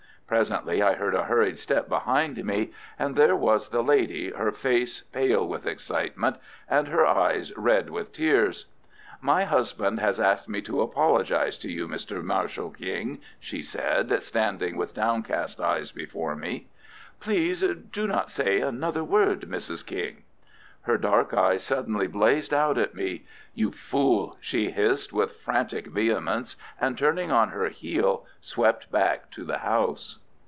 Presently 0.39 0.81
I 0.81 0.93
heard 0.93 1.13
a 1.13 1.25
hurried 1.25 1.59
step 1.59 1.89
behind 1.89 2.45
me, 2.45 2.71
and 2.97 3.17
there 3.17 3.35
was 3.35 3.67
the 3.67 3.83
lady, 3.83 4.31
her 4.31 4.53
face 4.53 5.01
pale 5.11 5.45
with 5.45 5.67
excitement, 5.67 6.37
and 6.69 6.87
her 6.87 7.05
eyes 7.05 7.51
red 7.57 7.89
with 7.89 8.13
tears. 8.13 8.67
"My 9.19 9.43
husband 9.43 9.99
has 9.99 10.21
asked 10.21 10.47
me 10.47 10.61
to 10.61 10.83
apologize 10.83 11.57
to 11.57 11.69
you, 11.69 11.85
Mr. 11.85 12.23
Marshall 12.23 12.69
King," 12.71 13.19
said 13.41 14.07
she, 14.09 14.19
standing 14.21 14.77
with 14.77 14.93
downcast 14.93 15.59
eyes 15.59 15.91
before 15.91 16.37
me. 16.37 16.67
"Please 17.19 17.59
do 17.91 18.07
not 18.07 18.29
say 18.31 18.61
another 18.61 19.03
word, 19.03 19.41
Mrs. 19.49 19.85
King." 19.85 20.23
Her 20.83 20.97
dark 20.97 21.33
eyes 21.33 21.61
suddenly 21.61 22.07
blazed 22.07 22.53
out 22.53 22.77
at 22.77 22.95
me. 22.95 23.25
"You 23.53 23.71
fool!" 23.71 24.37
she 24.39 24.71
hissed, 24.71 25.13
with 25.13 25.33
frantic 25.35 25.87
vehemence, 25.87 26.55
and 26.79 26.97
turning 26.97 27.31
on 27.31 27.49
her 27.49 27.69
heel 27.69 28.25
swept 28.39 28.91
back 28.91 29.29
to 29.31 29.43
the 29.43 29.59
house. 29.59 30.17